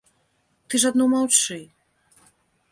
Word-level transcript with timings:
Ты 0.67 0.73
ж 0.85 0.91
адно 0.93 1.05
маўчы. 1.13 1.59